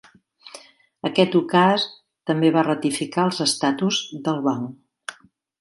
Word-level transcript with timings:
Aquest 1.09 1.37
ukaz 1.41 1.85
també 2.31 2.51
va 2.57 2.65
ratificar 2.71 3.29
els 3.29 3.45
estatus 3.49 4.03
del 4.29 4.45
banc. 4.49 5.17